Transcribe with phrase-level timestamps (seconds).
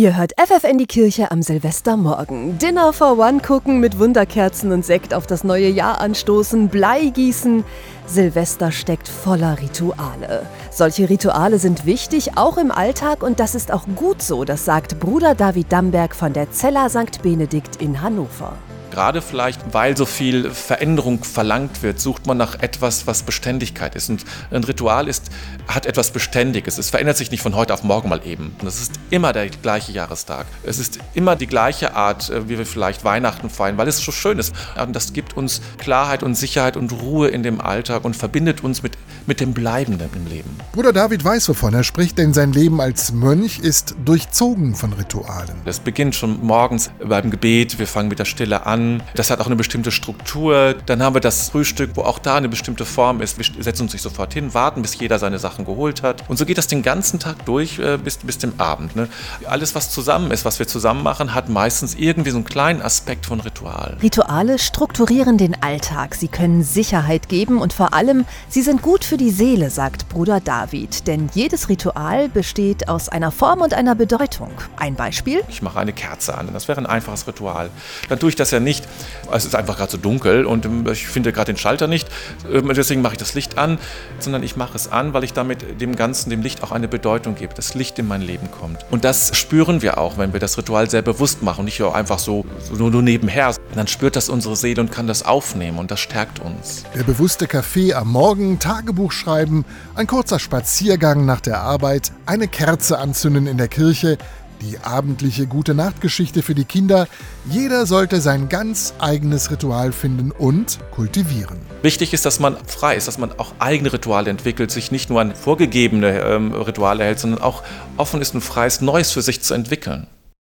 [0.00, 2.56] Ihr hört FFN die Kirche am Silvestermorgen.
[2.56, 7.64] Dinner for One gucken, mit Wunderkerzen und Sekt auf das neue Jahr anstoßen, Blei gießen.
[8.06, 10.46] Silvester steckt voller Rituale.
[10.70, 14.98] Solche Rituale sind wichtig, auch im Alltag, und das ist auch gut so, das sagt
[15.00, 17.20] Bruder David Damberg von der Zella St.
[17.20, 18.54] Benedikt in Hannover.
[18.90, 24.10] Gerade vielleicht, weil so viel Veränderung verlangt wird, sucht man nach etwas, was Beständigkeit ist.
[24.10, 25.30] Und ein Ritual ist,
[25.68, 26.78] hat etwas Beständiges.
[26.78, 28.54] Es verändert sich nicht von heute auf morgen mal eben.
[28.60, 30.46] Und es ist immer der gleiche Jahrestag.
[30.64, 34.12] Es ist immer die gleiche Art, äh, wie wir vielleicht Weihnachten feiern, weil es so
[34.12, 34.54] schön ist.
[34.80, 38.82] Und das gibt uns Klarheit und Sicherheit und Ruhe in dem Alltag und verbindet uns
[38.82, 38.92] mit,
[39.30, 40.50] mit dem Bleibenden im Leben.
[40.72, 45.54] Bruder David weiß, wovon er spricht, denn sein Leben als Mönch ist durchzogen von Ritualen.
[45.64, 47.78] Es beginnt schon morgens beim Gebet.
[47.78, 49.02] Wir fangen mit der Stille an an.
[49.14, 50.74] Das hat auch eine bestimmte Struktur.
[50.86, 53.38] Dann haben wir das Frühstück, wo auch da eine bestimmte Form ist.
[53.38, 56.28] Wir setzen uns nicht sofort hin, warten, bis jeder seine Sachen geholt hat.
[56.28, 58.96] Und so geht das den ganzen Tag durch äh, bis, bis dem Abend.
[58.96, 59.08] Ne?
[59.46, 63.26] Alles, was zusammen ist, was wir zusammen machen, hat meistens irgendwie so einen kleinen Aspekt
[63.26, 63.96] von Ritual.
[64.02, 66.14] Rituale strukturieren den Alltag.
[66.14, 70.40] Sie können Sicherheit geben und vor allem, sie sind gut für die Seele, sagt Bruder
[70.40, 71.06] David.
[71.06, 74.50] Denn jedes Ritual besteht aus einer Form und einer Bedeutung.
[74.78, 75.42] Ein Beispiel?
[75.48, 76.48] Ich mache eine Kerze an.
[76.54, 77.68] Das wäre ein einfaches Ritual.
[78.08, 78.88] Dann tue ich das ja nicht.
[79.32, 82.08] Es ist einfach gerade so dunkel und ähm, ich finde gerade den Schalter nicht.
[82.52, 83.78] Ähm, deswegen mache ich das Licht an,
[84.18, 87.34] sondern ich mache es an, weil ich damit dem Ganzen, dem Licht auch eine Bedeutung
[87.34, 87.54] gebe.
[87.54, 88.84] Das Licht in mein Leben kommt.
[88.90, 92.44] Und das spüren wir auch, wenn wir das Ritual sehr bewusst machen, nicht einfach so
[92.76, 93.54] nur, nur nebenher.
[93.74, 96.84] Dann spürt das unsere Seele und kann das aufnehmen und das stärkt uns.
[96.94, 99.64] Der bewusste Kaffee am Morgen, Tagebuch schreiben,
[99.94, 104.18] ein kurzer Spaziergang nach der Arbeit, eine Kerze anzünden in der Kirche,
[104.60, 107.08] die abendliche Gute Nachtgeschichte für die Kinder.
[107.48, 111.58] Jeder sollte sein ganz eigenes Ritual finden und kultivieren.
[111.82, 115.20] Wichtig ist, dass man frei ist, dass man auch eigene Rituale entwickelt, sich nicht nur
[115.20, 117.62] an vorgegebene ähm, Rituale hält, sondern auch
[117.96, 120.06] offen ist und frei ist, Neues für sich zu entwickeln.